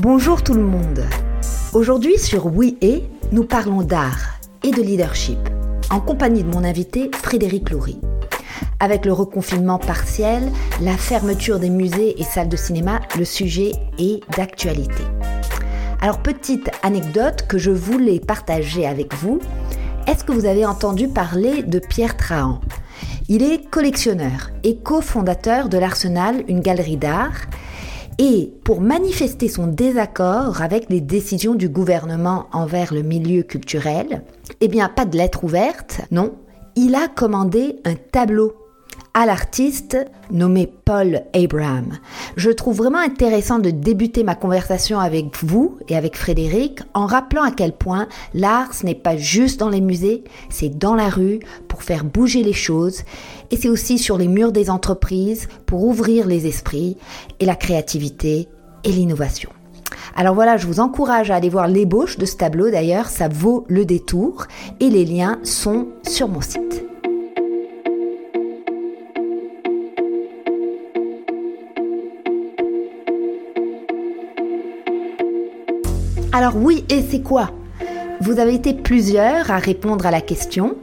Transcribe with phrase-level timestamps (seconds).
[0.00, 1.04] Bonjour tout le monde.
[1.72, 3.02] Aujourd'hui sur Oui et,
[3.32, 5.38] nous parlons d'art et de leadership
[5.90, 7.98] en compagnie de mon invité Frédéric Loury.
[8.78, 14.20] Avec le reconfinement partiel, la fermeture des musées et salles de cinéma, le sujet est
[14.36, 15.02] d'actualité.
[16.00, 19.40] Alors petite anecdote que je voulais partager avec vous,
[20.06, 22.60] est-ce que vous avez entendu parler de Pierre Trahan?
[23.28, 27.48] Il est collectionneur et cofondateur de l'Arsenal, une galerie d'art,
[28.18, 34.22] et pour manifester son désaccord avec les décisions du gouvernement envers le milieu culturel,
[34.60, 36.34] eh bien pas de lettre ouverte, non,
[36.76, 38.54] il a commandé un tableau
[39.14, 39.96] à l'artiste
[40.30, 41.98] nommé Paul Abraham.
[42.36, 47.42] Je trouve vraiment intéressant de débuter ma conversation avec vous et avec Frédéric en rappelant
[47.42, 51.40] à quel point l'art, ce n'est pas juste dans les musées, c'est dans la rue
[51.68, 53.02] pour faire bouger les choses
[53.50, 56.96] et c'est aussi sur les murs des entreprises pour ouvrir les esprits
[57.40, 58.48] et la créativité
[58.84, 59.50] et l'innovation.
[60.16, 63.64] Alors voilà, je vous encourage à aller voir l'ébauche de ce tableau d'ailleurs, ça vaut
[63.68, 64.46] le détour
[64.80, 66.87] et les liens sont sur mon site.
[76.38, 77.50] Alors oui, et c'est quoi?
[78.20, 80.76] Vous avez été plusieurs à répondre à la question.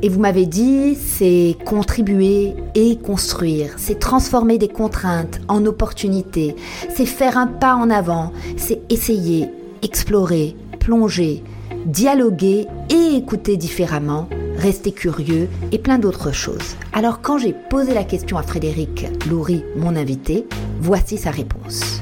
[0.00, 6.56] Et vous m'avez dit, c'est contribuer et construire, c'est transformer des contraintes en opportunités,
[6.94, 9.48] c'est faire un pas en avant, c'est essayer,
[9.82, 11.42] explorer, plonger,
[11.84, 16.74] dialoguer et écouter différemment, rester curieux et plein d'autres choses.
[16.94, 20.46] Alors quand j'ai posé la question à Frédéric Loury, mon invité,
[20.80, 21.95] voici sa réponse.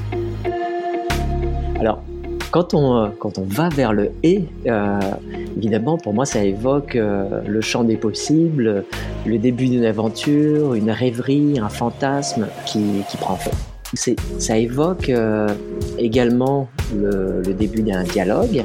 [2.55, 5.01] Quand on, euh, quand on va vers le et, euh,
[5.57, 8.85] évidemment, pour moi, ça évoque euh, le champ des possibles,
[9.27, 13.51] le début d'une aventure, une rêverie, un fantasme qui, qui prend feu.
[14.39, 15.11] Ça évoque
[15.99, 18.65] également le, le début d'un dialogue.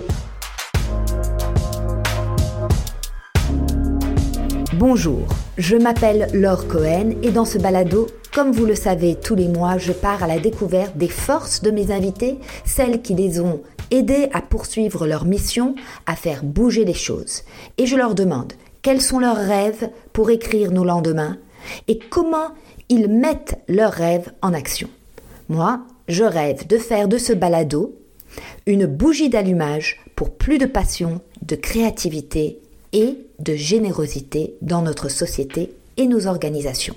[4.75, 5.25] Bonjour,
[5.57, 8.05] je m'appelle Laure Cohen et dans ce balado,
[8.35, 11.71] comme vous le savez, tous les mois, je pars à la découverte des forces de
[11.71, 13.61] mes invités, celles qui les ont
[13.91, 17.43] aider à poursuivre leur mission, à faire bouger les choses.
[17.77, 21.37] Et je leur demande quels sont leurs rêves pour écrire nos lendemains
[21.87, 22.49] et comment
[22.87, 24.89] ils mettent leurs rêves en action?
[25.49, 27.95] Moi, je rêve de faire de ce balado
[28.65, 32.59] une bougie d'allumage pour plus de passion, de créativité
[32.93, 36.95] et de générosité dans notre société et nos organisations.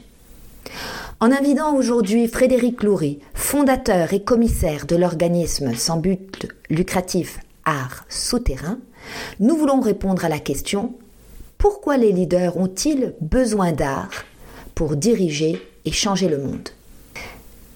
[1.22, 8.80] En invitant aujourd'hui Frédéric Loury, fondateur et commissaire de l'organisme sans but lucratif Art Souterrain,
[9.38, 10.94] nous voulons répondre à la question
[11.58, 14.10] pourquoi les leaders ont-ils besoin d'art
[14.74, 16.70] pour diriger et changer le monde?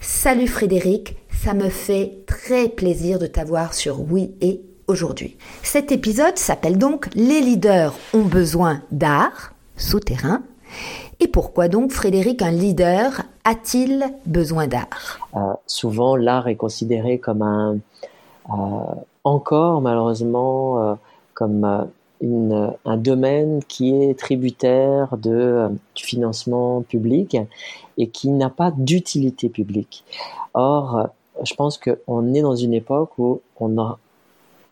[0.00, 5.36] Salut Frédéric, ça me fait très plaisir de t'avoir sur Oui et aujourd'hui.
[5.62, 10.42] Cet épisode s'appelle donc Les leaders ont besoin d'art souterrain
[11.20, 15.20] et pourquoi donc Frédéric, un leader, a-t-il besoin d'art?
[15.36, 17.78] Euh, Souvent, l'art est considéré comme un,
[18.50, 18.52] euh,
[19.22, 20.94] encore malheureusement, euh,
[21.32, 21.86] comme
[22.22, 27.36] un domaine qui est tributaire de, du financement public
[27.98, 30.02] et qui n'a pas d'utilité publique.
[30.54, 31.10] Or,
[31.44, 33.98] je pense qu'on est dans une époque où on a,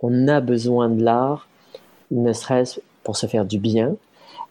[0.01, 1.47] on a besoin de l'art,
[2.11, 3.95] ne serait-ce pour se faire du bien,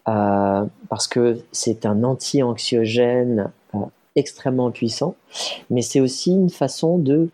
[0.04, 3.50] parce que c'est un anti-anxiogène
[4.16, 5.14] extrêmement puissant,
[5.70, 7.28] mais c'est aussi une façon de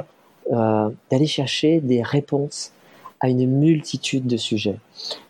[0.52, 2.72] euh, d'aller chercher des réponses
[3.20, 4.78] à une multitude de sujets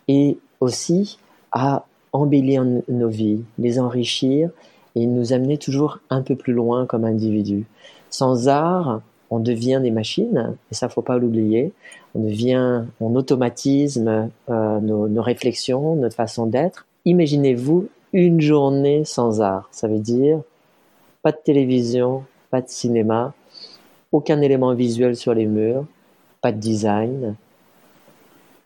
[0.07, 1.19] et aussi
[1.51, 4.49] à embellir nos vies, les enrichir
[4.95, 7.65] et nous amener toujours un peu plus loin comme individu.
[8.09, 11.71] Sans art, on devient des machines, et ça faut pas l'oublier.
[12.15, 14.03] On devient, on automatise
[14.49, 19.67] euh, nos, nos, réflexions, notre façon d'être, Imaginez-vous une journée sans art.
[19.71, 20.41] Ça veut dire
[21.21, 23.33] pas de télévision, pas de cinéma,
[24.11, 25.85] aucun élément visuel sur les murs,
[26.41, 27.35] pas de design,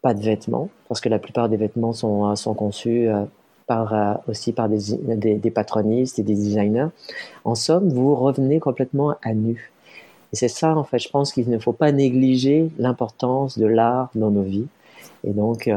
[0.02, 3.24] pas de vêtements, parce que la plupart des vêtements sont, euh, sont conçus euh,
[3.68, 6.88] par, euh, aussi par des, des, des, patronistes et des designers.
[7.44, 9.72] En somme, vous revenez complètement à nu.
[10.32, 14.10] Et c'est ça, en fait, je pense qu'il ne faut pas négliger l'importance de l'art
[14.16, 14.68] dans nos vies.
[15.24, 15.70] Et donc,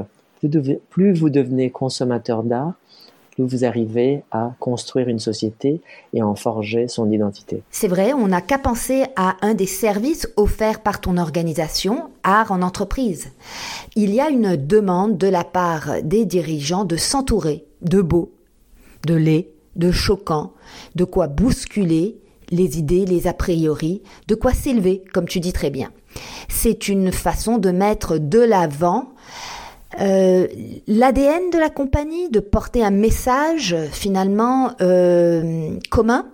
[0.91, 2.75] plus, vous devenez consommateur d'art,
[3.39, 5.81] plus vous arrivez à construire une société
[6.13, 7.63] et à en forger son identité.
[7.71, 12.51] C'est vrai, on n'a qu'à penser à un des services offerts par ton organisation, Art
[12.51, 13.31] en entreprise.
[13.95, 18.33] Il y a une demande de la part des dirigeants de s'entourer de beau,
[19.07, 20.53] de laid, de choquant,
[20.97, 22.17] de quoi bousculer
[22.51, 25.91] les idées, les a priori, de quoi s'élever, comme tu dis très bien.
[26.49, 29.13] C'est une façon de mettre de l'avant
[30.01, 30.47] euh,
[30.87, 36.27] l'ADN de la compagnie, de porter un message finalement euh, commun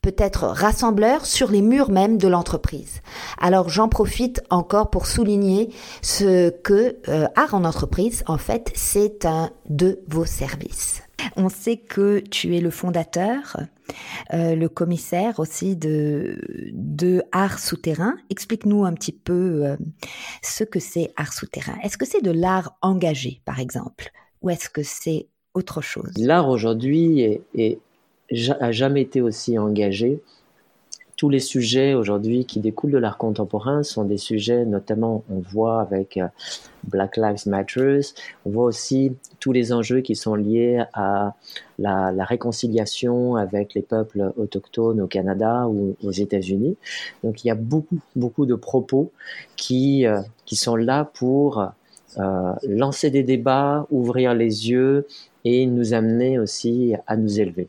[0.00, 3.00] peut-être rassembleur sur les murs même de l'entreprise.
[3.38, 5.70] Alors j'en profite encore pour souligner
[6.02, 11.02] ce que euh, Art en entreprise, en fait, c'est un de vos services.
[11.36, 13.56] On sait que tu es le fondateur,
[14.32, 16.38] euh, le commissaire aussi de,
[16.72, 18.16] de Art Souterrain.
[18.30, 19.76] Explique-nous un petit peu euh,
[20.42, 21.76] ce que c'est Art Souterrain.
[21.82, 24.10] Est-ce que c'est de l'art engagé, par exemple,
[24.42, 26.12] ou est-ce que c'est autre chose?
[26.16, 27.78] L'art aujourd'hui est, est,
[28.60, 30.20] a jamais été aussi engagé.
[31.18, 35.80] Tous les sujets aujourd'hui qui découlent de l'art contemporain sont des sujets, notamment, on voit
[35.80, 36.28] avec euh,
[36.84, 38.02] Black Lives Matter,
[38.46, 39.10] on voit aussi
[39.40, 41.34] tous les enjeux qui sont liés à
[41.80, 46.76] la, réconciliation avec les peuples autochtones au Canada ou aux États-Unis.
[47.24, 49.10] Donc il y a beaucoup, beaucoup de propos
[49.56, 51.66] qui, euh, qui sont là pour
[52.16, 55.08] euh, lancer des débats, ouvrir les yeux
[55.44, 57.66] et nous amener aussi à nous élever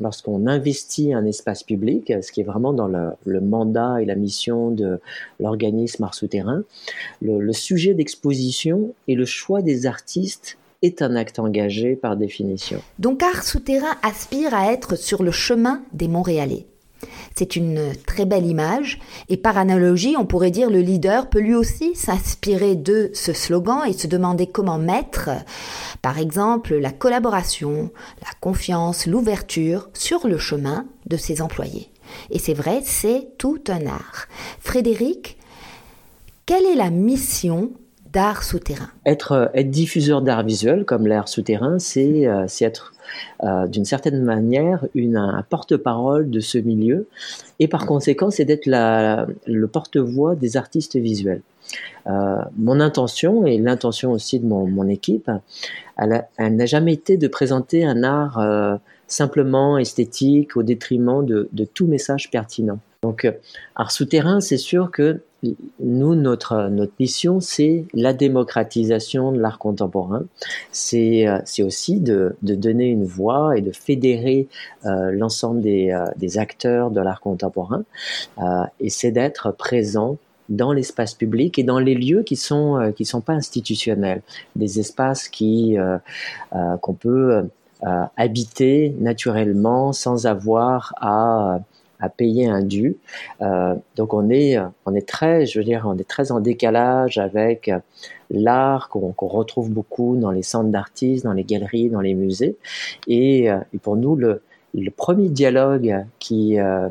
[0.00, 4.70] lorsqu'on investit un espace public, ce qui est vraiment dans le, mandat et la mission
[4.70, 5.00] de
[5.40, 6.62] l'organisme Art Souterrain,
[7.22, 12.80] le, le sujet d'exposition et le choix des artistes est un acte engagé par définition.
[12.98, 16.66] Donc Art Souterrain aspire à être sur le chemin des Montréalais.
[17.34, 18.98] C'est une très belle image
[19.28, 23.82] et par analogie, on pourrait dire le leader peut lui aussi s'inspirer de ce slogan
[23.86, 25.30] et se demander comment mettre,
[26.00, 27.90] par exemple, la collaboration,
[28.22, 31.90] la confiance, l'ouverture sur le chemin de ses employés.
[32.30, 34.26] Et c'est vrai, c'est tout un art.
[34.60, 35.36] Frédéric,
[36.46, 37.72] quelle est la mission
[38.16, 42.94] d'art souterrain être, être diffuseur d'art visuel, comme l'art souterrain, c'est euh, être
[43.44, 47.08] euh, d'une certaine manière un porte-parole de ce milieu
[47.58, 51.42] et par conséquent c'est d'être le porte-voix des artistes visuels.
[52.06, 55.30] Euh, mon intention et l'intention aussi de mon, équipe,
[55.98, 58.76] elle n'a jamais été de présenter un art euh,
[59.08, 62.78] simplement esthétique au détriment de tout message pertinent.
[63.06, 63.30] Donc, euh,
[63.76, 65.22] art souterrain, c'est sûr que
[65.78, 70.24] nous, notre, notre mission, c'est la démocratisation de l'art contemporain.
[70.72, 74.48] C'est euh, aussi de, de, donner une voix et de fédérer
[74.86, 77.84] euh, l'ensemble des, des, acteurs de l'art contemporain.
[78.80, 80.16] Et c'est d'être présent
[80.48, 84.22] dans l'espace public et dans les lieux qui sont qui sont pas institutionnels,
[84.56, 85.76] des espaces qui
[86.80, 87.48] qu'on peut
[88.16, 91.60] habiter naturellement sans avoir à
[92.00, 92.96] à payer un dû.
[93.42, 97.18] Euh, donc on est, on est très, je veux dire, on est très en décalage
[97.18, 97.70] avec
[98.30, 102.56] l'art qu'on retrouve beaucoup dans les centres d'artistes, dans les galeries, dans les musées.
[103.06, 104.42] Et, euh, pour nous, le,
[104.96, 106.88] premier dialogue qui euh,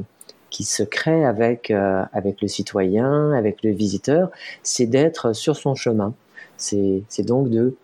[0.50, 4.32] qui se crée avec euh, avec le citoyen, avec le visiteur,
[4.64, 6.14] c'est d'être sur son chemin.
[6.58, 7.76] C'est donc de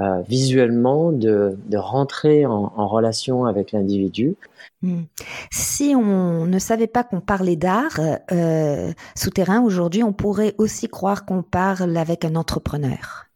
[0.00, 4.36] euh, visuellement de, de, rentrer en, relation avec l'individu.
[4.82, 5.02] Hmm.
[5.50, 8.00] Si on ne savait pas qu'on parlait d'art
[8.32, 13.26] euh, souterrain aujourd'hui, on pourrait aussi croire qu'on parle avec un entrepreneur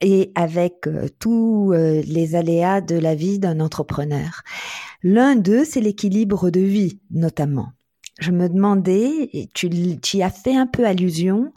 [0.00, 4.42] et avec euh, tous les aléas de la vie d'un entrepreneur.
[5.02, 7.68] L'un d'eux, c'est l'équilibre de vie, notamment
[8.18, 9.70] je me demandais, tu,
[10.00, 11.52] tu as fait un peu allusion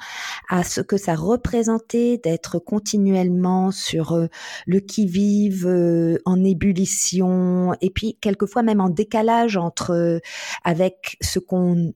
[0.48, 4.28] à ce que ça représentait d'être continuellement sur euh,
[4.68, 10.20] le qui-vive, euh, en ébullition, et puis quelquefois même en décalage entre euh,
[10.64, 11.94] avec ce qu'on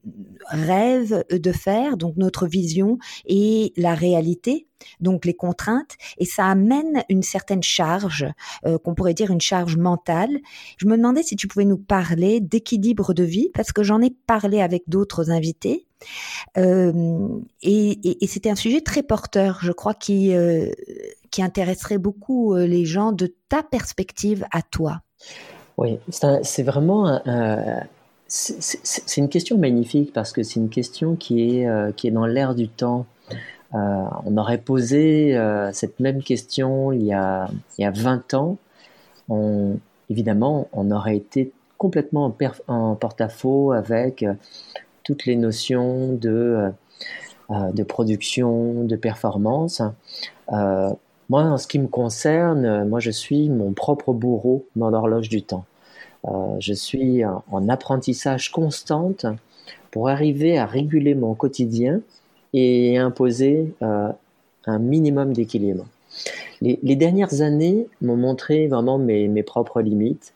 [0.48, 4.66] rêve de faire, donc notre vision, et la réalité
[5.00, 8.26] donc les contraintes, et ça amène une certaine charge,
[8.64, 10.38] euh, qu'on pourrait dire une charge mentale.
[10.78, 14.10] Je me demandais si tu pouvais nous parler d'équilibre de vie, parce que j'en ai
[14.10, 15.86] parlé avec d'autres invités,
[16.58, 17.28] euh,
[17.62, 20.70] et, c'était un sujet très porteur, je crois, qui, euh,
[21.30, 25.00] qui intéresserait beaucoup les gens de ta perspective à toi.
[25.78, 27.20] Oui, c'est vraiment
[28.28, 32.54] c'est une question magnifique parce que c'est une question qui est, qui est dans l'air
[32.54, 33.06] du temps.
[33.74, 38.34] Euh, on aurait posé euh, cette même question il y a, il y a 20
[38.34, 38.58] ans.
[39.28, 39.76] On,
[40.08, 42.32] évidemment, on aurait été complètement
[42.68, 44.34] en, porte-à-faux avec euh,
[45.02, 46.72] toutes les notions de,
[47.50, 49.80] de production, de performance.
[50.50, 55.42] moi, en ce qui me concerne, moi, je suis mon propre bourreau dans l'horloge du
[55.42, 55.64] temps.
[56.58, 59.26] je suis en apprentissage constante
[59.92, 62.00] pour arriver à réguler mon quotidien
[62.56, 64.08] et imposer euh,
[64.64, 65.86] un minimum d'équilibre.
[66.62, 70.32] Les, dernières années m'ont montré vraiment mes, propres limites,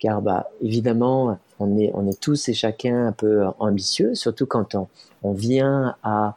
[0.00, 4.88] car bah, évidemment, on est, tous et chacun un peu ambitieux, surtout quand on,
[5.22, 6.36] on vient à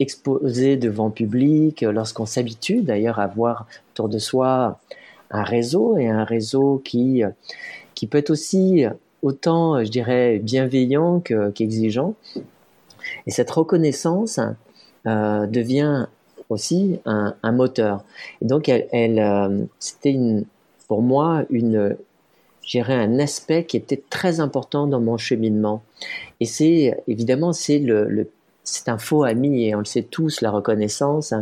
[0.00, 4.80] exposer devant public, lorsqu'on s'habitue d'ailleurs à voir autour de soi
[5.30, 7.22] un réseau et un réseau qui,
[7.94, 8.84] qui peut être aussi
[9.20, 11.20] autant, je dirais, bienveillant
[11.54, 12.14] qu'exigeant.
[13.26, 14.40] Et cette reconnaissance
[15.06, 16.06] euh, devient
[16.50, 18.04] aussi un, moteur.
[18.42, 20.16] Et donc, elle, euh, c'était
[20.88, 21.96] pour moi une,
[22.62, 25.82] j'irais un aspect qui était très important dans mon cheminement.
[26.40, 28.30] Et c'est évidemment c'est le,
[28.62, 31.32] c'est un faux ami et on le sait tous la reconnaissance.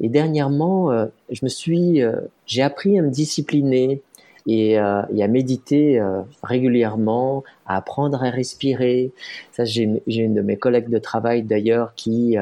[0.00, 2.02] Et dernièrement, euh, je me suis,
[2.46, 4.02] j'ai appris à me discipliner
[4.46, 6.02] et, euh, et à méditer
[6.42, 9.12] régulièrement, à apprendre à respirer.
[9.52, 12.36] Ça, j'ai une de mes collègues de travail d'ailleurs qui,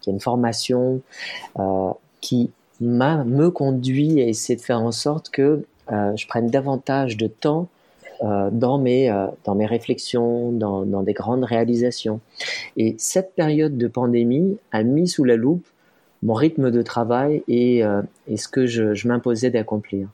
[0.00, 1.00] qui a une formation
[2.20, 7.26] qui m'a me conduit à essayer de faire en sorte que je prenne davantage de
[7.26, 7.68] temps
[8.22, 12.20] euh, dans, mes, euh, dans mes réflexions, dans, dans, des grandes réalisations.
[12.76, 15.66] Et cette période de pandémie a mis sous la loupe
[16.22, 18.02] mon rythme de travail et, euh,
[18.36, 20.06] ce que je m'imposais d'accomplir.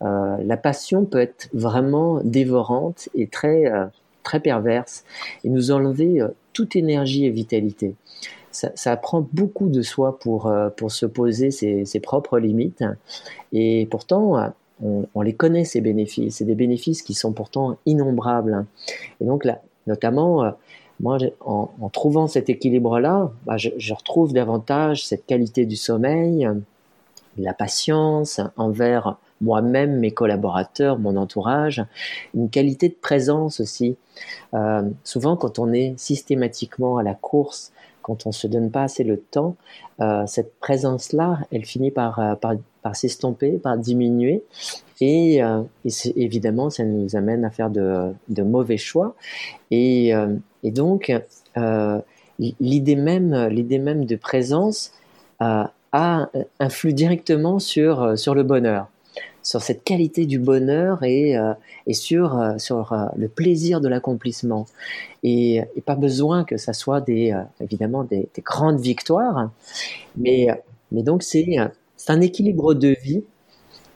[0.00, 3.70] La passion peut être vraiment dévorante et très,
[4.22, 5.04] très perverse
[5.44, 7.94] et nous enlever toute énergie et vitalité.
[8.50, 12.84] Ça, prend beaucoup de soi pour, pour se poser ses, propres limites.
[13.52, 14.52] Et pourtant,
[14.82, 16.36] on, les connaît ces bénéfices.
[16.36, 18.66] C'est des bénéfices qui sont pourtant innombrables.
[19.20, 20.50] Et donc là, notamment, euh,
[21.00, 26.48] moi, en, trouvant cet équilibre-là, bah, je, retrouve davantage cette qualité du sommeil,
[27.38, 31.84] la patience envers moi-même, mes collaborateurs, mon entourage,
[32.34, 33.96] une qualité de présence aussi.
[34.54, 39.04] Euh, souvent, quand on est systématiquement à la course, quand on se donne pas assez
[39.04, 39.56] le temps,
[40.00, 42.20] euh, cette présence-là, elle finit par,
[42.82, 44.42] par s'estomper, par diminuer.
[45.00, 45.62] Et, euh,
[46.16, 49.14] évidemment, ça nous amène à faire de, mauvais choix.
[49.70, 51.12] Et, euh, et donc,
[51.56, 51.98] euh,
[52.38, 54.92] l'idée même, l'idée même de présence
[55.40, 56.30] a
[56.60, 58.86] influe directement sur, sur le bonheur,
[59.42, 61.36] sur cette qualité du bonheur et,
[61.86, 64.66] et sur, sur le plaisir de l'accomplissement.
[65.22, 69.50] Et, et, pas besoin que ça soit des, évidemment des, des grandes victoires,
[70.16, 70.48] mais,
[70.90, 71.56] mais donc c'est
[72.08, 73.24] un équilibre de vie,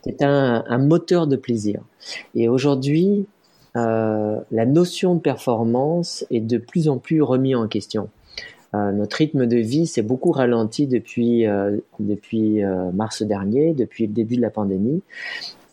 [0.05, 1.81] c'est un, un, moteur de plaisir.
[2.35, 3.27] Et aujourd'hui,
[3.77, 8.09] euh, la notion de performance est de plus en plus remis en question.
[8.77, 14.07] Euh, notre rythme de vie s'est beaucoup ralenti depuis, euh, depuis euh, mars dernier, depuis
[14.07, 15.03] le début de la pandémie.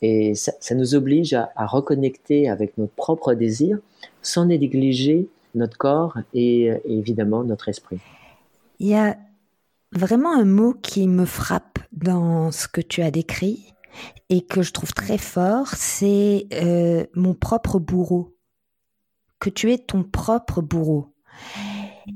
[0.01, 3.79] Et ça, nous oblige à, reconnecter avec notre propre désir
[4.21, 7.99] sans négliger notre corps et, évidemment notre esprit.
[8.79, 9.15] Il y a
[9.93, 13.73] vraiment un mot qui me frappe dans ce que tu as décrit
[14.29, 16.47] et que je trouve très fort, c'est
[17.15, 18.35] mon propre bourreau.
[19.39, 21.13] Que tu es ton propre bourreau.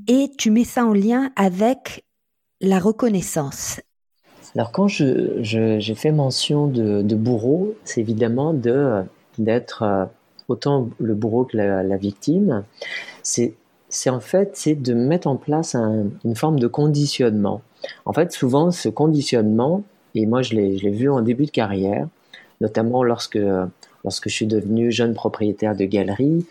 [0.06, 2.04] Et tu mets ça en lien avec
[2.60, 3.80] la reconnaissance.
[4.54, 9.02] Alors quand je, j'ai fait mention de, de bourreau, c'est évidemment de
[9.38, 10.04] d'être euh,
[10.48, 12.64] autant le bourreau que la, victime.
[13.22, 13.54] C'est
[13.88, 17.62] c'est en fait c'est de mettre en place un, une forme de conditionnement.
[18.04, 22.08] En fait, souvent, ce conditionnement, et moi je l'ai vu en début de carrière,
[22.60, 23.38] notamment lorsque,
[24.08, 26.46] lorsque je suis devenu jeune propriétaire de galerie,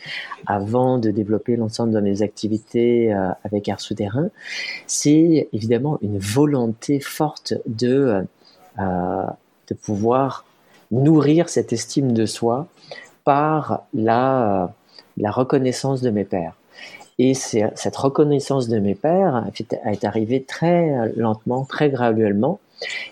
[0.45, 4.29] avant de développer l'ensemble de mes activités euh, avec Art Souterrain,
[4.85, 8.23] c'est évidemment une volonté forte de,
[8.77, 9.23] euh,
[9.69, 10.45] de pouvoir
[10.91, 12.67] nourrir cette estime de soi
[13.23, 14.71] par la,
[15.17, 16.53] la reconnaissance de mes pairs.
[17.17, 19.45] Et cette reconnaissance de mes pères
[19.83, 22.59] est arrivée très lentement, très graduellement,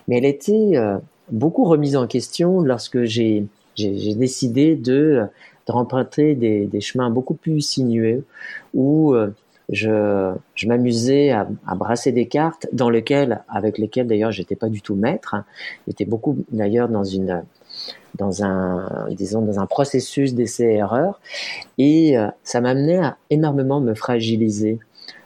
[0.06, 0.98] mais elle était euh,
[1.32, 3.44] beaucoup remise en question lorsque j'ai
[3.76, 5.22] décidé de,
[5.66, 8.24] de remprunter des, des, chemins beaucoup plus sinueux
[8.74, 9.30] où euh,
[9.70, 14.68] je, je m'amusais à, à, brasser des cartes dans lesquelles, avec lesquelles d'ailleurs j'étais pas
[14.68, 15.36] du tout maître.
[15.86, 17.42] J'étais beaucoup d'ailleurs dans une
[18.16, 21.20] dans un, disons, dans un processus d'essai-erreur.
[21.78, 24.78] Et euh, ça m'amenait à énormément me fragiliser,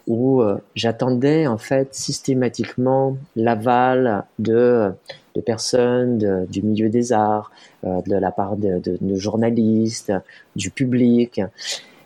[0.07, 4.93] où euh, j'attendais en fait systématiquement l'aval de,
[5.35, 7.51] de personnes du milieu des arts,
[7.85, 10.13] euh, de la part de, de, de, journalistes,
[10.57, 11.41] du public.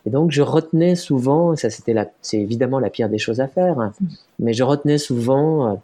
[0.07, 3.81] Et donc je retenais souvent, ça c'était c'est évidemment la pire des choses à faire,
[3.81, 3.93] hein,
[4.39, 5.81] mais je retenais souvent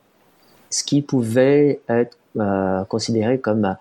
[0.68, 3.76] ce qui pouvait être euh, considéré comme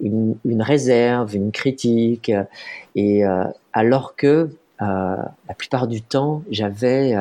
[0.00, 2.32] une, une, réserve, une critique,
[2.96, 4.50] et euh, alors que
[4.82, 5.16] euh,
[5.48, 7.14] la plupart du temps, j'avais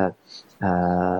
[0.63, 1.19] euh,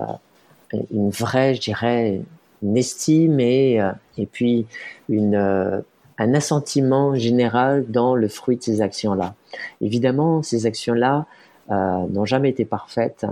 [0.90, 2.20] une vraie, je dirais,
[2.62, 3.80] une estime et,
[4.18, 4.66] et puis
[5.08, 5.82] une,
[6.18, 9.34] un assentiment général dans le fruit de ces actions-là.
[9.80, 11.26] Évidemment, ces actions-là
[11.70, 13.26] euh, n'ont jamais été parfaites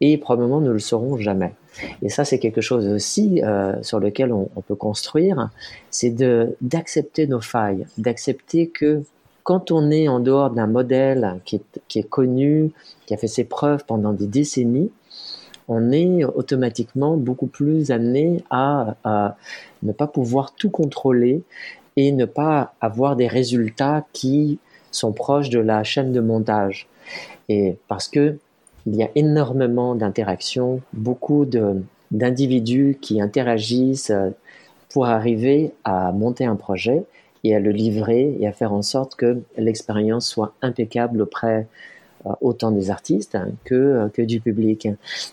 [0.00, 1.54] et probablement ne le seront jamais.
[2.02, 5.50] Et ça, c'est quelque chose aussi euh, sur lequel on, peut construire,
[5.90, 6.14] c'est
[6.60, 9.02] d'accepter nos failles, d'accepter que
[9.42, 12.70] quand on est en dehors d'un modèle qui qui est, connu,
[13.06, 14.90] qui a fait ses preuves pendant des décennies,
[15.68, 19.36] on est automatiquement beaucoup plus amené à,
[19.82, 21.42] ne pas pouvoir tout contrôler
[21.96, 24.58] et ne pas avoir des résultats qui
[24.90, 26.86] sont proches de la chaîne de montage.
[27.48, 28.38] Et parce que
[28.86, 31.46] il y a énormément d'interactions, beaucoup
[32.10, 34.30] d'individus qui interagissent euh,
[34.90, 37.04] pour arriver à monter un projet
[37.44, 41.66] et à le livrer et à faire en sorte que l'expérience soit impeccable auprès
[42.40, 44.88] autant des artistes que, que du public.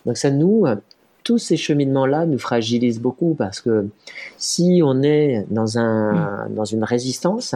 [0.05, 0.65] Donc ça nous,
[1.23, 3.87] tous ces cheminements-là nous fragilisent beaucoup parce que
[4.37, 7.55] si on est dans, un, dans une résistance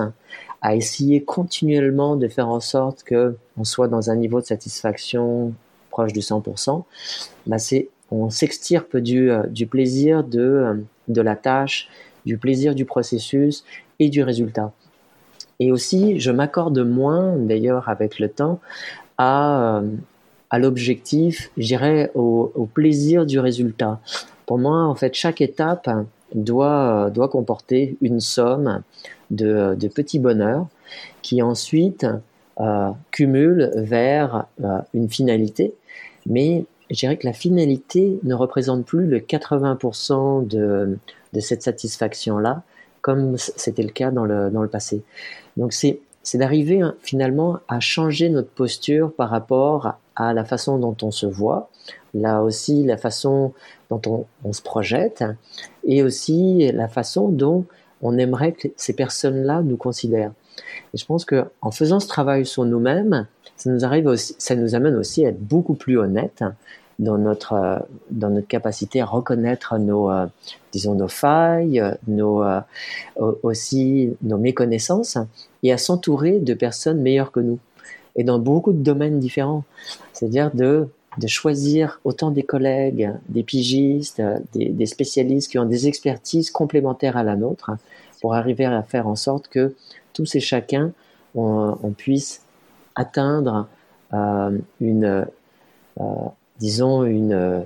[0.61, 5.53] à essayer continuellement de faire en sorte que on soit dans un niveau de satisfaction
[5.89, 6.83] proche du 100%,
[7.47, 11.89] bah c'est, on s'extirpe du, du plaisir de, de la tâche,
[12.25, 13.63] du plaisir du processus
[13.99, 14.71] et du résultat.
[15.59, 18.59] Et aussi, je m'accorde moins, d'ailleurs avec le temps,
[19.17, 19.89] à, euh,
[20.49, 23.99] à l'objectif, j'irais au, au, plaisir du résultat.
[24.45, 25.89] Pour moi, en fait, chaque étape
[26.33, 28.81] doit, doit comporter une somme
[29.31, 30.67] de, de petits bonheurs
[31.21, 32.05] qui ensuite
[32.59, 35.73] euh, cumulent vers euh, une finalité
[36.25, 40.97] mais je dirais que la finalité ne représente plus le 80% de,
[41.33, 42.63] de cette satisfaction-là,
[43.01, 45.01] comme c'était le cas dans le, dans le passé.
[45.57, 50.79] Donc c'est c'est d'arriver hein, finalement à changer notre posture par rapport à la façon
[50.79, 51.69] dont on se voit,
[52.13, 53.53] là aussi la façon
[53.89, 55.23] dont on, se projette,
[55.83, 57.65] et aussi la façon dont
[58.01, 60.31] on aimerait que ces personnes-là nous considèrent.
[60.93, 64.95] Et je pense que en faisant ce travail sur nous-mêmes, ça nous ça nous amène
[64.95, 66.43] aussi à être beaucoup plus honnêtes
[66.99, 70.25] dans notre euh, dans notre capacité à reconnaître nos euh,
[70.71, 72.61] disons nos failles, nos euh,
[73.43, 75.17] aussi nos méconnaissances
[75.63, 77.59] et à s'entourer de personnes meilleures que nous
[78.15, 79.63] et dans beaucoup de domaines différents.
[80.13, 84.21] C'est-à-dire de de choisir autant des collègues, des pigistes,
[84.53, 87.71] des, spécialistes qui ont des expertises complémentaires à la nôtre
[88.19, 89.75] pour arriver à faire en sorte que
[90.11, 90.91] tous et chacun
[91.33, 92.41] on, puisse
[92.95, 93.69] atteindre
[94.81, 95.25] une,
[96.59, 97.61] disons, une, euh,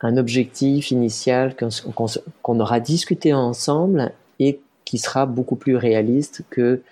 [0.00, 6.82] un objectif initial qu'on aura discuté ensemble et qui sera beaucoup plus réaliste que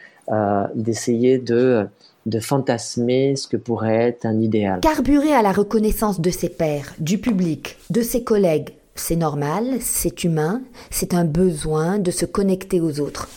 [0.76, 1.88] d'essayer de,
[2.26, 4.78] de fantasmer ce que pourrait être un idéal.
[4.78, 10.22] Carburer à la reconnaissance de ses pairs, du public, de ses collègues, c'est normal, c'est
[10.22, 13.28] humain, c'est un besoin de se connecter aux autres.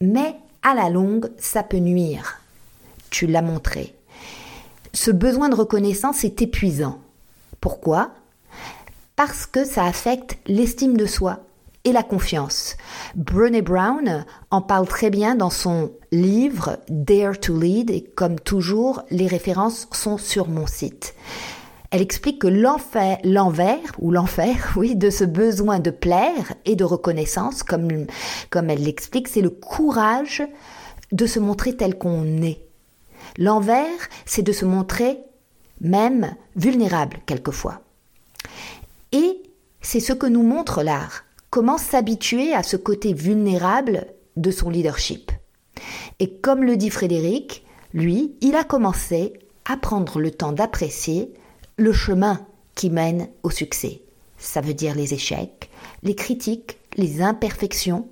[0.00, 2.40] Mais à la longue, ça peut nuire
[3.14, 3.94] tu l'as montré.
[4.94, 7.00] Ce besoin de reconnaissance est épuisant.
[7.60, 8.12] Pourquoi?
[9.16, 11.40] Parce que ça affecte l'estime de soi
[11.82, 12.76] et la confiance.
[13.16, 19.02] Brené Brown en parle très bien dans son livre Dare to Lead et comme toujours,
[19.10, 21.16] les références sont sur mon site.
[21.90, 26.84] Elle explique que l'enfer, l'envers ou l'enfer, oui, de ce besoin de plaire et de
[26.84, 28.06] reconnaissance, comme,
[28.48, 30.44] comme elle l'explique, c'est le courage
[31.10, 32.63] de se montrer tel qu'on est.
[33.38, 35.18] L'envers, c'est de se montrer
[35.80, 37.82] même vulnérable quelquefois.
[39.12, 39.42] Et
[39.80, 41.24] c'est ce que nous montre l'art.
[41.50, 45.32] Comment s'habituer à ce côté vulnérable de son leadership.
[46.18, 51.32] Et comme le dit Frédéric, lui, il a commencé à prendre le temps d'apprécier
[51.76, 54.02] le chemin qui mène au succès.
[54.38, 55.70] Ça veut dire les échecs,
[56.02, 58.08] les critiques, les imperfections,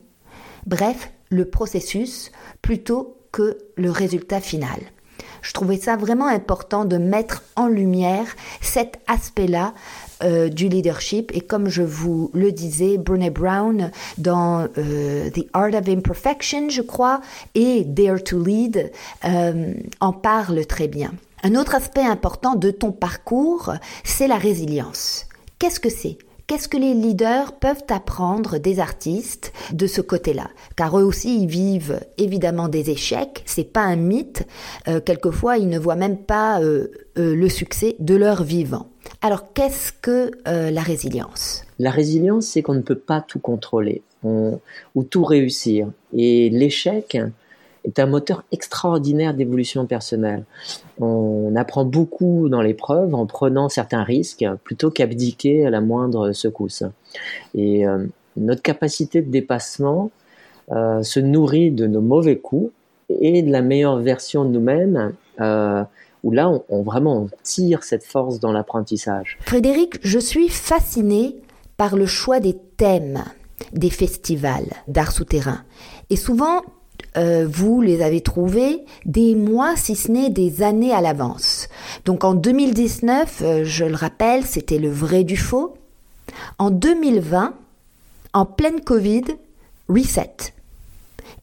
[0.66, 2.30] bref, le processus
[2.60, 4.80] plutôt que le résultat final.
[5.42, 8.26] Je trouvais ça vraiment important de mettre en lumière
[8.60, 9.74] cet aspect-là
[10.22, 11.32] euh, du leadership.
[11.34, 16.82] Et comme je vous le disais, Brené Brown, dans euh, The Art of Imperfection, je
[16.82, 17.20] crois,
[17.54, 18.92] et Dare to Lead,
[19.24, 21.12] euh, en parle très bien.
[21.42, 23.72] Un autre aspect important de ton parcours,
[24.04, 25.26] c'est la résilience.
[25.58, 26.18] Qu'est-ce que c'est?
[26.46, 30.50] Qu'est-ce que les leaders peuvent apprendre des artistes de ce côté-là?
[30.76, 33.42] Car eux aussi, ils vivent évidemment des échecs.
[33.46, 34.46] C'est pas un mythe.
[34.88, 38.88] Euh, quelquefois, ils ne voient même pas euh, euh, le succès de leur vivant.
[39.20, 41.64] Alors, qu'est-ce que la résilience?
[41.78, 45.88] La résilience, c'est qu'on ne peut pas tout contrôler ou tout réussir.
[46.12, 47.16] Et l'échec,
[47.84, 50.44] est un moteur extraordinaire d'évolution personnelle.
[51.00, 56.84] On apprend beaucoup dans l'épreuve en prenant certains risques plutôt qu'abdiquer à la moindre secousse.
[57.54, 60.10] Et euh, notre capacité de dépassement
[60.70, 62.72] se nourrit de nos mauvais coups
[63.10, 65.12] et de la meilleure version de nous-mêmes,
[66.22, 69.38] où là, on, vraiment tire cette force dans l'apprentissage.
[69.40, 71.36] Frédéric, je suis fasciné
[71.76, 73.24] par le choix des thèmes
[73.72, 75.62] des festivals d'art souterrain.
[76.10, 76.62] Et souvent,
[77.16, 81.68] euh, vous les avez trouvés des mois, si ce n'est des années à l'avance.
[82.04, 85.74] Donc en 2019, euh, je le rappelle, c'était le vrai du faux.
[86.58, 87.54] En 2020,
[88.32, 89.24] en pleine Covid,
[89.88, 90.54] reset.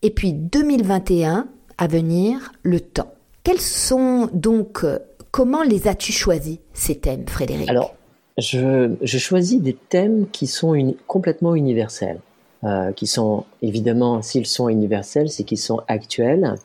[0.01, 3.13] Et puis 2021, à venir, le temps.
[3.43, 4.99] Quels sont donc, euh,
[5.31, 7.69] comment les as-tu choisis, ces thèmes, Frédéric?
[7.69, 7.95] Alors,
[8.37, 12.19] je, choisis des thèmes qui sont complètement universels.
[12.65, 16.55] Euh, qui sont évidemment, s'ils sont universels, c'est qu'ils sont actuels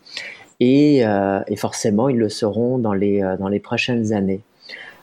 [0.59, 4.41] et, euh, et, forcément ils le seront dans les, euh, dans les prochaines années.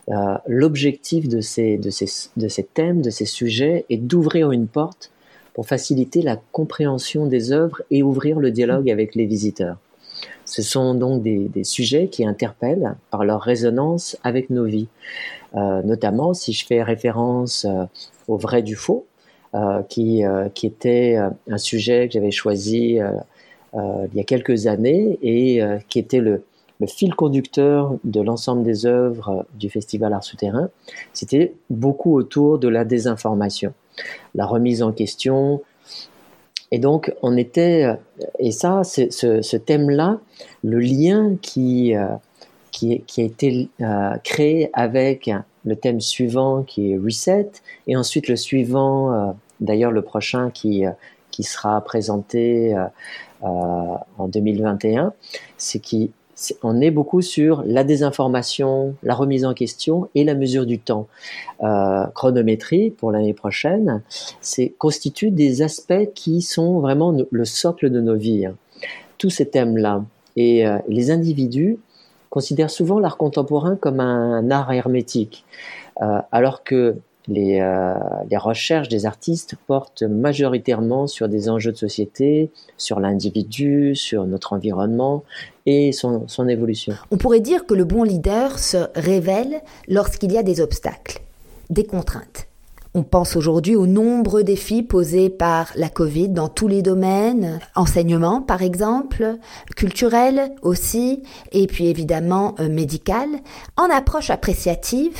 [0.09, 4.67] Euh, L'objectif de ces, de, ces, de ces thèmes, de ces sujets est d'ouvrir une
[4.67, 5.11] porte
[5.53, 9.77] pour faciliter la compréhension des œuvres et ouvrir le dialogue avec les visiteurs.
[10.43, 14.89] Ce sont donc des, des sujets qui interpellent par leur résonance avec nos vies.
[15.55, 17.65] Euh, notamment si je fais référence
[18.27, 19.10] au vrai du faux, euh,
[19.89, 22.99] qui, euh, qui était euh, un sujet que j'avais choisi
[23.73, 26.43] il y a quelques années et qui était le,
[26.87, 30.69] fil conducteur de l'ensemble des œuvres du Festival Art Souterrain,
[31.13, 33.73] c'était beaucoup autour de la désinformation,
[34.35, 35.61] la remise en question.
[36.71, 37.87] Et donc, on était,
[38.39, 40.19] et ça, ce, thème-là,
[40.63, 41.93] le lien qui,
[42.71, 43.69] qui, a été
[44.23, 45.29] créé avec
[45.65, 47.51] le thème suivant qui est Reset,
[47.87, 50.91] et ensuite le suivant, euh, d'ailleurs le prochain qui, euh,
[51.29, 52.85] qui sera présenté euh,
[53.41, 55.13] en 2021,
[55.57, 60.79] c'est qu'on est beaucoup sur la désinformation, la remise en question et la mesure du
[60.79, 61.07] temps.
[62.13, 64.03] chronométrie pour l'année prochaine,
[64.41, 68.45] c'est constitue des aspects qui sont vraiment le socle de nos vies.
[68.45, 68.55] Hein.
[69.17, 70.03] Tous ces thèmes-là
[70.35, 71.79] et les individus
[72.31, 75.45] considère souvent l'art contemporain comme un, art hermétique,
[76.01, 76.95] euh, alors que
[77.27, 77.93] les, euh,
[78.29, 84.53] les, recherches des artistes portent majoritairement sur des enjeux de société, sur l'individu, sur notre
[84.53, 85.23] environnement
[85.67, 86.95] et son évolution.
[87.11, 91.21] On pourrait dire que le bon leader se révèle lorsqu'il y a des obstacles,
[91.69, 92.47] des contraintes.
[92.93, 98.41] On pense aujourd'hui aux nombreux défis posés par la Covid dans tous les domaines, enseignement
[98.41, 99.37] par exemple,
[99.77, 101.23] culturel aussi,
[101.53, 103.29] et puis évidemment euh, médical.
[103.77, 105.17] En approche appréciative,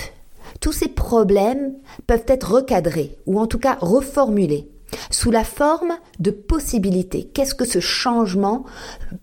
[0.60, 1.74] tous ces problèmes
[2.08, 4.70] peuvent être recadrés ou en tout cas reformulés
[5.10, 7.24] sous la forme de possibilités.
[7.34, 8.66] Qu'est-ce que ce changement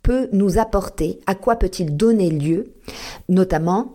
[0.02, 1.18] peut nous apporter?
[1.26, 2.72] À quoi peut-il donner lieu?
[3.28, 3.94] Notamment,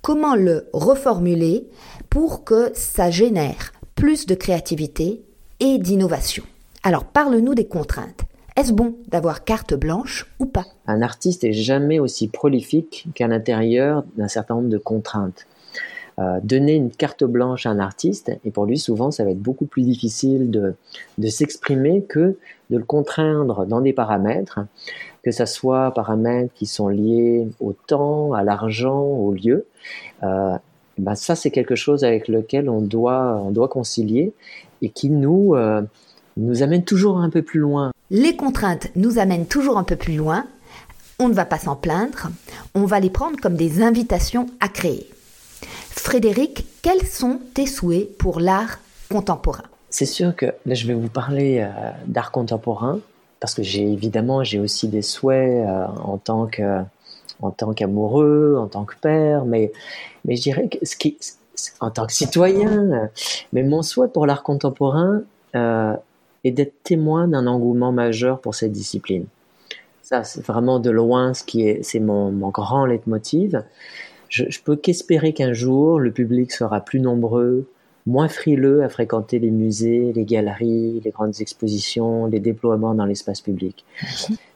[0.00, 1.68] comment le reformuler
[2.08, 5.22] pour que ça génère plus de créativité
[5.60, 6.44] et d'innovation.
[6.82, 8.22] Alors parle-nous des contraintes.
[8.56, 10.66] Est-ce bon d'avoir carte blanche ou pas?
[10.86, 15.46] Un artiste est jamais aussi prolifique qu'à l'intérieur d'un certain nombre de contraintes.
[16.18, 19.40] Euh, donner une carte blanche à un artiste, et pour lui souvent ça va être
[19.40, 20.74] beaucoup plus difficile de,
[21.28, 22.36] s'exprimer que
[22.68, 24.60] de le contraindre dans des paramètres,
[25.22, 29.66] que ce soit paramètres qui sont liés au temps, à l'argent, au lieu.
[30.22, 30.58] Euh,
[30.98, 34.32] bah, ça c'est quelque chose avec lequel on doit, on doit concilier
[34.82, 35.82] et qui nous, euh,
[36.36, 37.92] nous amène toujours un peu plus loin.
[38.10, 40.46] Les contraintes nous amènent toujours un peu plus loin.
[41.18, 42.30] On ne va pas s'en plaindre.
[42.74, 45.06] On va les prendre comme des invitations à créer.
[45.90, 48.78] Frédéric, quels sont tes souhaits pour l'art
[49.10, 49.64] contemporain?
[49.90, 53.00] C'est sûr que là, je vais vous parler euh, d'art contemporain
[53.40, 56.82] parce que j'ai évidemment j'ai aussi des souhaits euh, en tant que
[57.42, 59.72] en tant qu'amoureux, en tant que père, mais,
[60.24, 61.16] mais je dirais que ce qui,
[61.80, 63.10] en tant que citoyen,
[63.52, 65.22] mais mon souhait pour l'art contemporain
[65.54, 65.94] euh,
[66.44, 69.26] est d'être témoin d'un engouement majeur pour cette discipline.
[70.02, 73.62] Ça, c'est vraiment de loin ce qui est, c'est mon, mon grand leitmotiv.
[74.28, 77.66] Je, je peux qu'espérer qu'un jour le public sera plus nombreux,
[78.10, 83.40] moins frileux à fréquenter les musées, les galeries, les grandes expositions, les déploiements dans l'espace
[83.40, 83.84] public.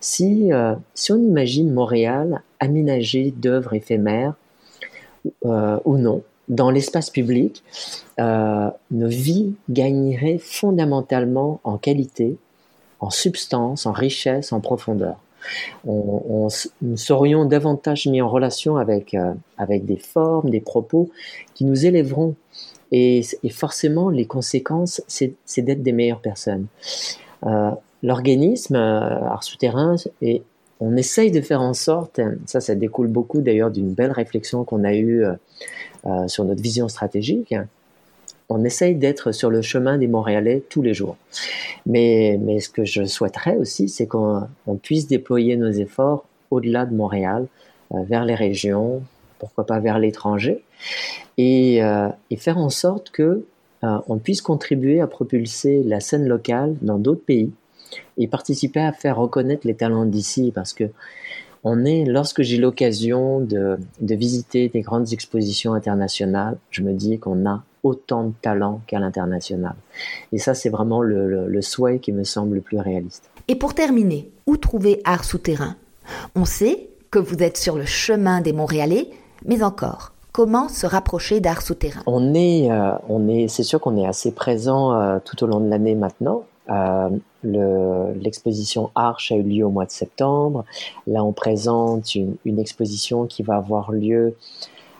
[0.00, 4.34] Si, euh, si on imagine Montréal aménagé d'œuvres éphémères
[5.46, 7.62] euh, ou non dans l'espace public,
[8.18, 12.36] euh, nos vies gagneraient fondamentalement en qualité,
[13.00, 15.16] en substance, en richesse, en profondeur.
[15.86, 16.48] On, on,
[16.82, 21.10] nous serions davantage mis en relation avec, euh, avec des formes, des propos
[21.54, 22.34] qui nous élèveront
[22.96, 26.66] et, forcément, les conséquences, c'est d'être des meilleures personnes.
[27.44, 27.70] Euh,
[28.04, 30.42] L'organisme euh, Art Souterrain, et
[30.78, 34.84] on essaye de faire en sorte, ça, ça découle beaucoup d'ailleurs d'une belle réflexion qu'on
[34.84, 37.54] a eue euh, sur notre vision stratégique,
[38.48, 41.16] on essaye d'être sur le chemin des Montréalais tous les jours.
[41.86, 44.46] Mais, ce que je souhaiterais aussi, c'est qu'on
[44.82, 47.46] puisse déployer nos efforts au-delà de Montréal,
[47.90, 49.02] vers les régions,
[49.38, 50.62] pourquoi pas vers l'étranger,
[51.38, 53.44] et, euh, et, faire en sorte que
[53.82, 57.52] euh, on puisse contribuer à propulser la scène locale dans d'autres pays
[58.18, 60.84] et participer à faire reconnaître les talents d'ici, parce que
[61.64, 67.18] on est, lorsque j'ai l'occasion de, de visiter des grandes expositions internationales, je me dis
[67.18, 69.74] qu'on a autant de talent qu'à l'international.
[70.32, 73.30] Et ça, c'est vraiment le, le, souhait qui me semble le plus réaliste.
[73.48, 75.76] Et pour terminer, où trouver Art Souterrain?
[76.34, 79.10] On sait que vous êtes sur le chemin des Montréalais,
[79.44, 83.96] mais encore, comment se rapprocher d'Art Souterrain On est, euh, on est, c'est sûr qu'on
[83.96, 86.42] est assez présent euh, tout au long de l'année maintenant.
[86.70, 87.08] Euh,
[87.44, 90.64] l'exposition Arche a eu lieu au mois de septembre.
[91.06, 94.36] Là, on présente une, une exposition qui va avoir lieu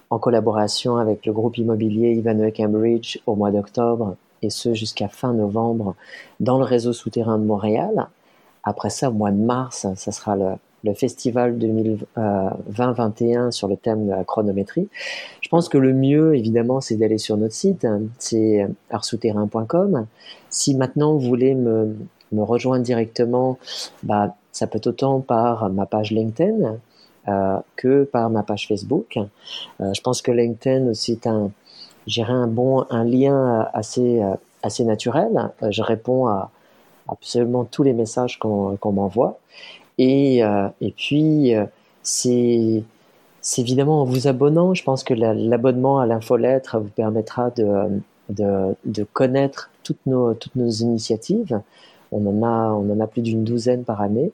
[0.08, 5.32] en collaboration avec le groupe immobilier Ivanhoe Cambridge au mois d'octobre et ce jusqu'à fin
[5.32, 5.96] novembre
[6.38, 8.06] dans le réseau souterrain de Montréal.
[8.62, 10.52] Après ça, au mois de mars, ça sera le,
[10.92, 14.88] festival 2020-21 sur le thème de la chronométrie.
[15.40, 17.86] Je pense que le mieux, évidemment, c'est d'aller sur notre site,
[18.18, 20.06] c'est artsouterrain.com.
[20.50, 21.96] Si maintenant vous voulez me,
[22.36, 23.58] rejoindre directement,
[24.02, 26.76] bah, ça peut être autant par ma page LinkedIn,
[27.26, 29.16] euh, que par ma page Facebook.
[29.80, 31.50] Euh, je pense que LinkedIn aussi est un,
[32.18, 35.50] un bon, lien euh, assez naturel.
[35.70, 36.50] je réponds à
[37.08, 39.38] absolument tous les messages qu'on m'envoie.
[39.98, 41.54] Et, et puis,
[42.02, 42.82] c'est
[43.44, 44.72] c'est évidemment en vous abonnant.
[44.72, 50.56] Je pense que l'abonnement à l'infolettre vous permettra de, de, de, connaître toutes nos, toutes
[50.56, 51.60] nos initiatives.
[52.10, 54.32] On en a, on en a plus d'une douzaine par année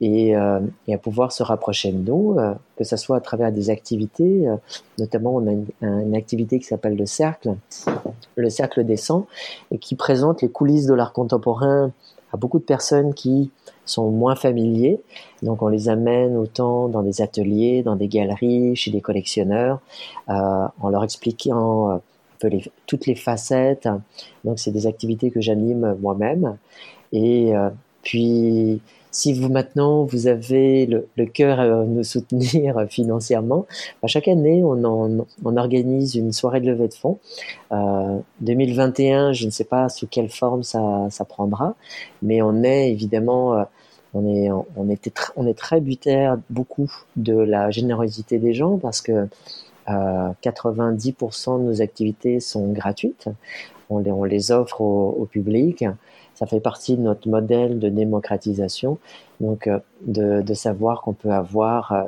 [0.00, 3.52] et, euh, et, à pouvoir se rapprocher de nous, euh, que ce soit à travers
[3.52, 4.56] des activités, euh,
[4.98, 7.56] notamment on a une, une activité qui s'appelle le Cercle,
[8.36, 9.26] le Cercle des Sangs,
[9.70, 11.92] et qui présente les coulisses de l'art contemporain
[12.36, 13.50] beaucoup de personnes qui
[13.84, 15.00] sont moins familiers.
[15.42, 19.80] Donc on les amène autant dans des ateliers, dans des galeries, chez des collectionneurs,
[20.28, 22.00] en leur expliquant
[22.42, 23.88] les, toutes les facettes.
[24.44, 26.56] Donc c'est des activités que j'anime moi-même.
[27.12, 27.52] Et
[28.02, 28.80] puis
[29.16, 33.64] si vous maintenant vous avez le, cœur à nous soutenir financièrement,
[34.02, 35.24] bah, chaque année on,
[35.56, 37.18] organise une soirée de levée de fonds.
[37.72, 41.76] Euh, 2021, je ne sais pas sous quelle forme ça, ça prendra,
[42.20, 43.64] mais on est évidemment euh,
[44.12, 49.28] on est, on, était on est tributaire beaucoup de la générosité des gens parce que
[49.88, 53.28] euh, 90% de nos activités sont gratuites.
[53.88, 55.84] On les, on les offre au public
[56.36, 58.98] ça fait partie de notre modèle de démocratisation.
[59.40, 62.04] Donc, euh, de, savoir qu'on peut avoir euh,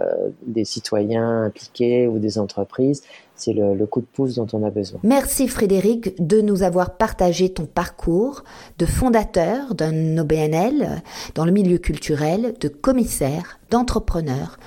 [0.47, 3.03] des citoyens impliqués ou des entreprises,
[3.35, 5.01] c'est le, le, coup de pouce dont on a besoin.
[5.03, 8.45] Merci Frédéric de nous avoir partagé ton parcours
[8.79, 11.03] de fondateur d'un OBNL
[11.35, 14.59] dans le milieu culturel, de commissaire, d'entrepreneur,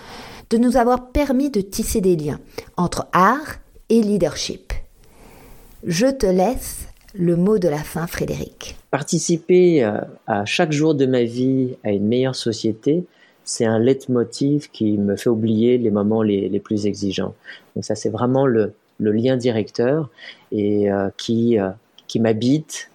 [0.50, 2.40] de nous avoir permis de tisser des liens
[2.78, 3.58] entre art
[3.90, 4.74] et leadership.
[5.84, 8.78] Je te laisse le mot de la fin, Frédéric.
[8.90, 13.06] Participer euh, à chaque jour de ma vie à une meilleure société,
[13.44, 17.34] c'est un leitmotiv qui me fait oublier les moments les, plus exigeants.
[17.76, 20.10] Donc ça, c'est vraiment le, lien directeur
[20.52, 21.70] et euh, qui, euh,
[22.08, 22.90] qui m'habite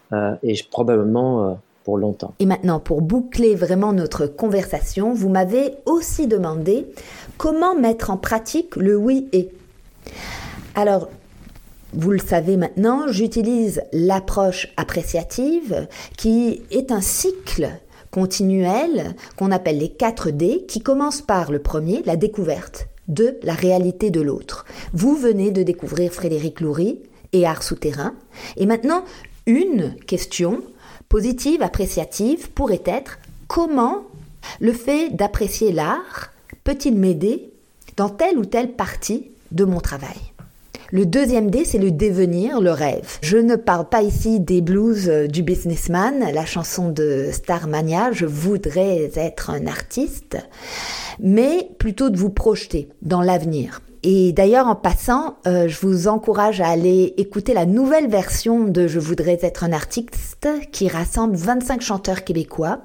[0.44, 2.32] et probablement pour longtemps.
[2.38, 6.86] Et maintenant, pour boucler vraiment notre conversation, vous m'avez aussi demandé
[7.38, 9.48] comment mettre en pratique le oui et.
[10.76, 11.08] Alors,
[11.96, 17.70] vous le savez maintenant, j'utilise l'approche appréciative qui est un cycle
[18.10, 23.54] continuel qu'on appelle les 4 D qui commence par le premier, la découverte de la
[23.54, 24.66] réalité de l'autre.
[24.92, 27.00] Vous venez de découvrir Frédéric Loury
[27.32, 28.14] et Art souterrain
[28.58, 29.02] et maintenant
[29.46, 30.62] une question
[31.08, 34.02] positive, appréciative pourrait être comment
[34.60, 36.30] le fait d'apprécier l'art
[36.62, 37.50] peut-il m'aider
[37.96, 40.35] dans telle ou telle partie de mon travail?
[40.92, 43.18] Le deuxième D, c'est le devenir, le rêve.
[43.22, 48.26] Je ne parle pas ici des blues euh, du businessman, la chanson de Starmania, je
[48.26, 50.36] voudrais être un artiste,
[51.18, 53.80] mais plutôt de vous projeter dans l'avenir.
[54.08, 58.86] Et d'ailleurs, en passant, euh, je vous encourage à aller écouter la nouvelle version de
[58.86, 62.82] Je voudrais être un artiste qui rassemble 25 chanteurs québécois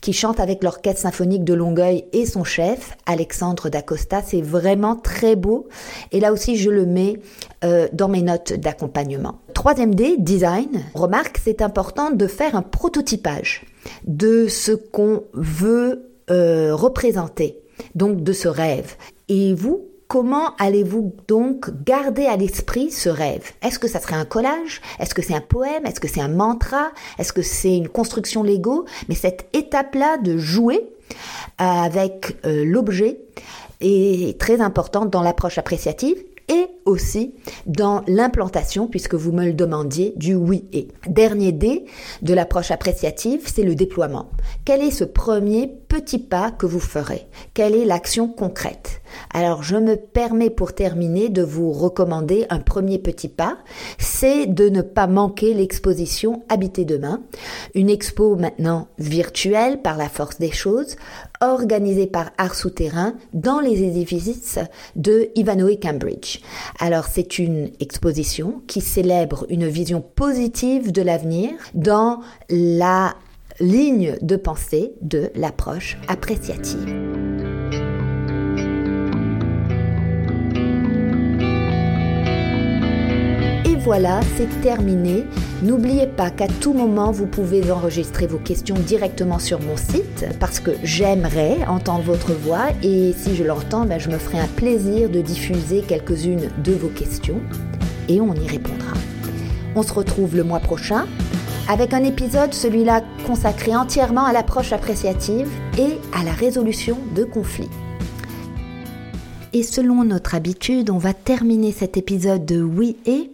[0.00, 4.22] qui chantent avec l'Orchestre symphonique de Longueuil et son chef, Alexandre Dacosta.
[4.24, 5.66] C'est vraiment très beau.
[6.12, 7.18] Et là aussi, je le mets
[7.64, 9.40] euh, dans mes notes d'accompagnement.
[9.54, 10.84] Troisième D, design.
[10.94, 13.66] Remarque, c'est important de faire un prototypage
[14.06, 17.58] de ce qu'on veut euh, représenter,
[17.96, 18.94] donc de ce rêve.
[19.28, 23.52] Et vous, Comment allez-vous donc garder à l'esprit ce rêve?
[23.62, 24.80] Est-ce que ça serait un collage?
[24.98, 25.86] Est-ce que c'est un poème?
[25.86, 26.90] Est-ce que c'est un mantra?
[27.20, 28.86] Est-ce que c'est une construction Lego?
[29.08, 30.80] Mais cette étape-là de jouer
[31.58, 33.20] avec euh, l'objet
[33.80, 36.16] est très importante dans l'approche appréciative
[36.50, 37.34] et aussi
[37.66, 40.88] dans l'implantation, puisque vous me le demandiez, du oui et.
[41.06, 41.84] Dernier D
[42.22, 44.30] de l'approche appréciative, c'est le déploiement.
[44.64, 47.26] Quel est ce premier petit pas que vous ferez?
[47.54, 49.00] Quelle est l'action concrète?
[49.32, 53.58] Alors je me permets pour terminer de vous recommander un premier petit pas,
[53.98, 57.22] c'est de ne pas manquer l'exposition Habiter demain,
[57.74, 60.96] une expo maintenant virtuelle par la force des choses,
[61.40, 64.58] organisée par Art Souterrain dans les édifices
[64.96, 66.40] de Ivanhoe Cambridge.
[66.78, 73.14] Alors c'est une exposition qui célèbre une vision positive de l'avenir dans la
[73.58, 77.59] ligne de pensée de l'approche appréciative.
[83.82, 85.24] Voilà, c'est terminé.
[85.62, 90.60] N'oubliez pas qu'à tout moment, vous pouvez enregistrer vos questions directement sur mon site parce
[90.60, 95.08] que j'aimerais entendre votre voix et si je l'entends, ben, je me ferai un plaisir
[95.08, 97.40] de diffuser quelques-unes de vos questions
[98.08, 98.92] et on y répondra.
[99.74, 101.06] On se retrouve le mois prochain
[101.66, 107.70] avec un épisode, celui-là consacré entièrement à l'approche appréciative et à la résolution de conflits.
[109.52, 113.30] Et selon notre habitude, on va terminer cet épisode de Oui et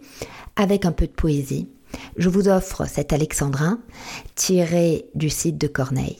[0.57, 1.69] avec un peu de poésie,
[2.17, 3.79] je vous offre cet alexandrin
[4.35, 6.19] tiré du site de Corneille.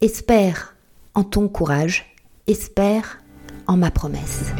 [0.00, 0.76] Espère
[1.14, 2.14] en ton courage,
[2.46, 3.18] espère
[3.66, 4.52] en ma promesse.